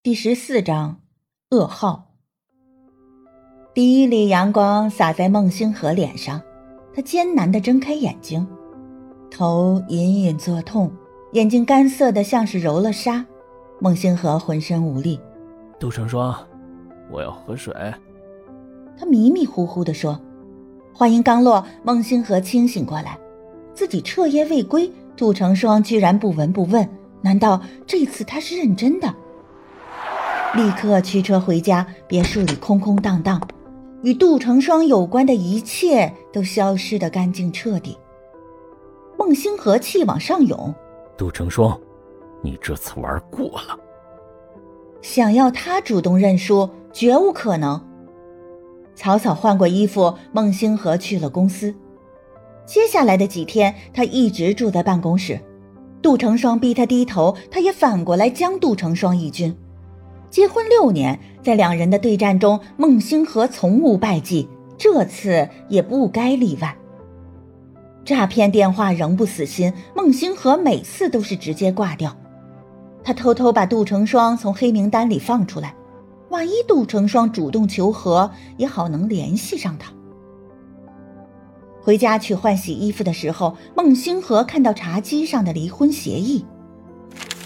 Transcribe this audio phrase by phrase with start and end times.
[0.00, 1.00] 第十四章，
[1.50, 2.14] 噩耗。
[3.74, 6.40] 第一缕阳光洒在孟星河脸上，
[6.94, 8.46] 他艰难的睁开眼睛，
[9.28, 10.88] 头隐隐作痛，
[11.32, 13.26] 眼睛干涩的像是揉了沙。
[13.80, 15.20] 孟星河浑身无力。
[15.80, 16.32] 杜成双，
[17.10, 17.74] 我要喝水。
[18.96, 20.18] 他迷迷糊糊的说。
[20.94, 23.18] 话音刚落，孟星河清醒过来，
[23.74, 26.88] 自己彻夜未归，杜成双居然不闻不问，
[27.20, 29.12] 难道这次他是认真的？
[30.54, 33.40] 立刻驱车回家，别墅里空空荡荡，
[34.02, 37.96] 与杜成双有关的一切都消失得干净彻底。
[39.18, 40.74] 孟星河气往上涌，
[41.18, 41.78] 杜成双，
[42.42, 43.78] 你这次玩过了。
[45.02, 47.80] 想要他主动认输，绝无可能。
[48.94, 51.74] 草草换过衣服，孟星河去了公司。
[52.64, 55.38] 接下来的几天，他一直住在办公室。
[56.00, 59.54] 杜成双逼他低头，他也反过来将杜成双一军。
[60.30, 66.76] 结婚六年，在两人的对战中，孟星河从无败绩，这次也不该例外。
[68.04, 72.16] 诈骗电话仍不死心，孟星河每次都是直接挂掉。
[73.02, 75.74] 他偷偷把杜成双从黑名单里放出来。
[76.30, 79.90] 万一杜成双主动求和，也好能联系上他。
[81.80, 86.44] 回家去换洗衣服的时候，孟星河看到茶几上的离婚协议，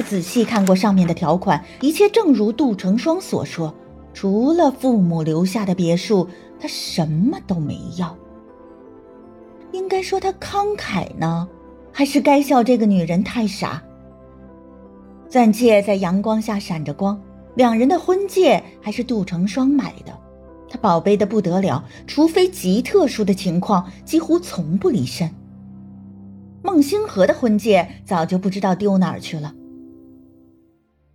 [0.00, 3.74] 他仔细看过上面的条款，一切正如杜成双所说，
[4.14, 6.26] 除了父母留下的别墅，
[6.58, 8.16] 他什么都没要。
[9.72, 11.46] 应该说他慷慨呢，
[11.92, 13.82] 还是该笑这个女人太傻？
[15.28, 17.20] 钻戒在阳光下闪着光。
[17.54, 20.18] 两人的婚戒还是杜成双买的，
[20.66, 25.30] 他宝贝的不得了，除非极特殊的情况，几乎从不离身。
[26.62, 29.52] 孟星河的婚戒早就不知道丢哪儿去了。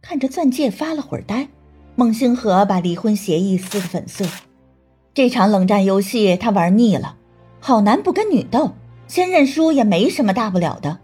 [0.08, 1.48] 看着钻戒发了会儿呆，
[1.95, 4.28] 孟星河把离婚协议撕得粉碎。
[5.16, 7.17] 这场冷战游戏他玩腻了，
[7.59, 8.73] 好男不跟女斗，
[9.08, 10.99] 先认输也没什么大不了的。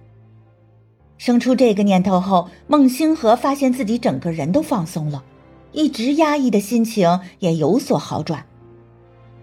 [1.17, 5.23] 生出这个念头后，孟星河发现自己整个人都放松了，
[5.71, 8.45] 一直压抑的心情也有所好转。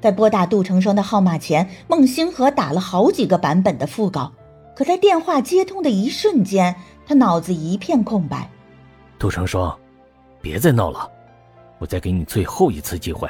[0.00, 4.32] 在拨打杜成双的号码前，孟星河打了好几个版本的副稿，
[4.76, 8.48] 可在电话接通的一瞬间，他脑子一片空白。
[9.18, 9.76] 杜成双，
[10.40, 11.10] 别再闹了，
[11.78, 13.28] 我再给你最后一次机会。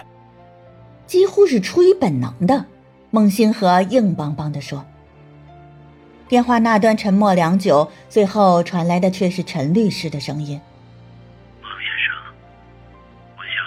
[1.07, 2.67] 几乎是出于本能的，
[3.11, 4.85] 孟星河硬邦邦地说。
[6.29, 10.61] 电话那端沉默良久，最后传来的却是陈律师的声音
[11.63, 12.15] ：“孟先生，
[13.39, 13.65] 我想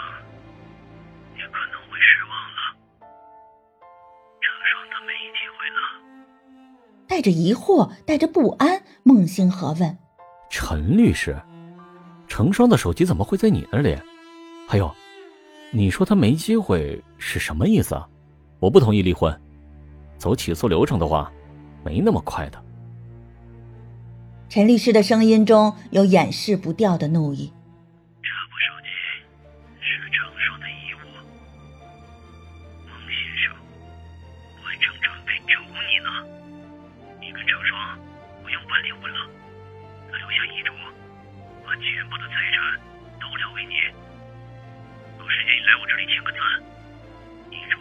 [1.34, 2.78] 你可能会失望了。
[4.40, 5.82] 成双他没机会了。”
[7.10, 9.98] 带着疑惑，带着不安，孟星河问
[10.52, 11.42] ：“陈律师，
[12.42, 13.96] 成双的手机怎么会在你那里？
[14.68, 14.92] 还有，
[15.70, 18.08] 你说他没机会是什么意思啊？
[18.60, 19.40] 我不同意离婚，
[20.18, 21.32] 走起诉流程的话。”
[21.86, 22.64] 没那么快的。
[24.50, 27.52] 陈律师的声音中有掩饰不掉的怒意。
[28.22, 28.90] 这部手机
[29.82, 30.98] 是成双的遗物，
[32.86, 33.54] 孟先生，
[34.62, 36.10] 我正准备找你呢。
[37.20, 37.98] 你跟程双
[38.44, 39.30] 不用办离婚了，
[40.12, 40.70] 他留下遗嘱，
[41.72, 42.60] 把全部的财产
[43.18, 43.76] 都留给你。
[45.18, 46.38] 有时间你来我这里签个字，
[47.50, 47.80] 遗嘱，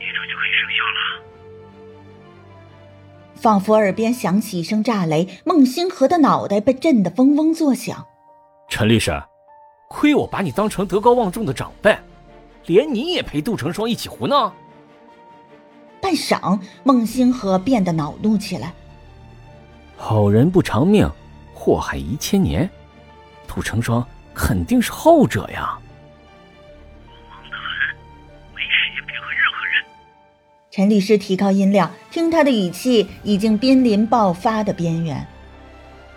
[0.00, 0.98] 遗嘱就可以生效了。
[3.36, 8.04] 仿佛耳边响起一声炸雷，孟星河的脑袋被震得嗡嗡作响。
[8.68, 9.22] 陈律师，
[9.88, 11.96] 亏我把你当成德高望重的长辈，
[12.66, 14.52] 连你也陪杜成双一起胡闹。
[16.02, 18.74] 半晌，孟星河变得恼怒起来。
[19.96, 21.08] 好人不长命，
[21.58, 22.70] 祸害一千年，
[23.48, 25.76] 杜成双肯定是后者呀。
[30.70, 35.26] 陈律师提高音量，听他的语气已经濒临爆发的边缘。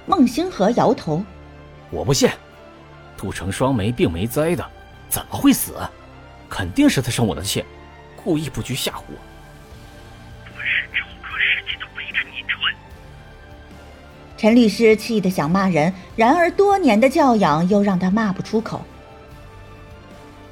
[0.06, 1.24] 孟星河摇头
[1.90, 2.30] ：“我不信，
[3.18, 4.64] 杜成双没病没灾的，
[5.10, 5.74] 怎么会死？
[6.48, 7.66] 肯定是他生我的气，
[8.24, 9.31] 故意布局吓唬我。
[14.42, 18.82] 陈律师气得想骂人，然而多年的教养又让他骂不出口。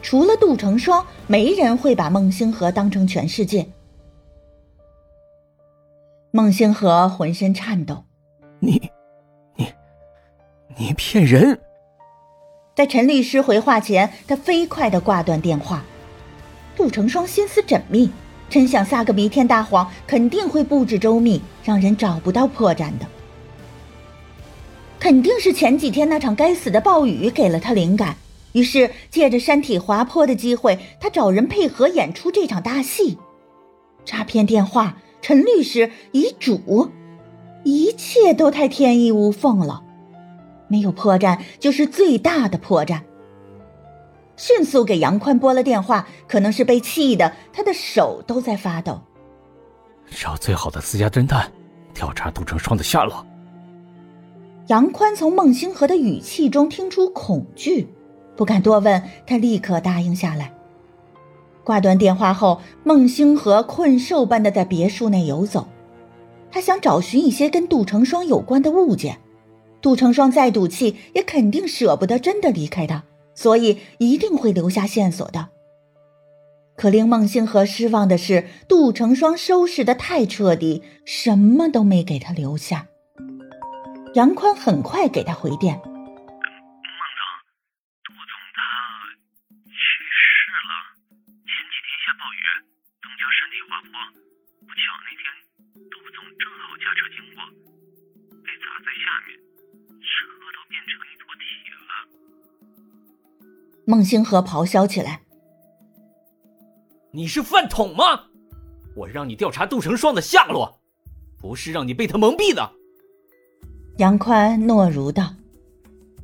[0.03, 3.67] 除了杜成双，没人会把孟星河当成全世界。
[6.29, 8.03] 孟星河浑身颤抖，
[8.59, 8.91] 你，
[9.55, 9.65] 你，
[10.77, 11.59] 你骗人！
[12.75, 15.83] 在陈律师回话前，他飞快的挂断电话。
[16.75, 18.11] 杜成双心思缜密，
[18.51, 23.07] 真想撒个弥天大谎，肯定会布置周密，让人找不到破绽的。
[24.99, 28.17] 肯定是前几天那场该死的暴雨给了他灵感。
[28.51, 33.17] 于是借着山体滑坡的机会，他找人配合演出这场大戏。
[34.03, 36.89] 诈骗电话，陈律师遗嘱，
[37.63, 39.83] 一切都太天衣无缝了。
[40.67, 43.01] 没有破绽就是最大的破绽。
[44.35, 48.99] 迅速给杨宽拨了电话，可能是被气的，他的手都在发抖。
[50.09, 51.51] 找最好的私家侦探，
[51.93, 53.25] 调查杜成双的下落。
[54.69, 57.87] 杨宽从孟星河的语气中听出恐惧，
[58.35, 60.53] 不敢多问，他立刻答应下来。
[61.63, 65.67] 挂断电话后，孟星河困兽般的在别墅内游走，
[66.51, 69.17] 他想找寻一些跟杜成双有关的物件。
[69.81, 73.03] 杜成双再赌气，也肯定舍不得真的离开他。
[73.33, 75.47] 所以一定会留下线索的。
[76.75, 82.85] 可令孟星河失望的是，杜成双收拾的太彻底，什么都没给他留下。
[84.19, 86.03] 杨宽很快给他回电：“孟总，
[88.03, 88.59] 杜总他
[89.63, 90.75] 去世了。
[91.47, 92.43] 前几天下暴雨，
[92.99, 93.95] 东郊山体滑坡，
[94.67, 95.23] 不巧那天
[95.87, 97.47] 杜总正好驾车经过，
[98.43, 99.39] 被砸在下面，
[100.03, 102.03] 车都变成一坨铁了。”
[103.87, 105.21] 孟星河咆哮起来
[107.13, 108.25] ：“你是饭桶吗？
[108.97, 110.81] 我让你调查杜成双的下落，
[111.39, 112.75] 不是让你被他蒙蔽的。”
[113.99, 115.23] 杨宽懦如道：“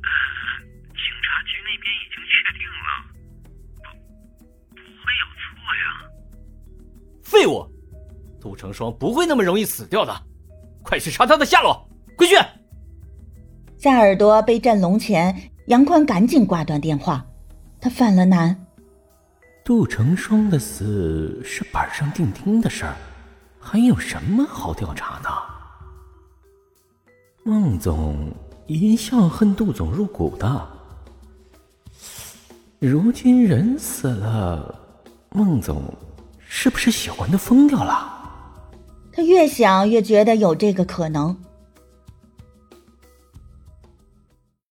[1.20, 2.88] 察局那边已经确定了，
[4.70, 5.44] 不不会有错
[5.76, 5.84] 呀。”
[7.22, 7.70] 废物！
[8.40, 10.22] 杜成双不会那么容易死掉的，
[10.82, 11.86] 快去查他的下落，
[12.16, 12.34] 快去！
[13.76, 17.26] 在耳朵被震聋前，杨宽赶紧挂断电话。
[17.78, 18.58] 他犯了难。
[19.62, 22.96] 杜成双的死是板上钉钉的事儿，
[23.60, 25.28] 还有什么好调查的？
[27.48, 28.28] 孟总
[28.66, 30.68] 一向恨杜总入骨的，
[32.80, 34.74] 如今人死了，
[35.30, 35.80] 孟总
[36.40, 38.12] 是不是喜欢的疯掉了？
[39.12, 41.36] 他越想越觉得有这个可能。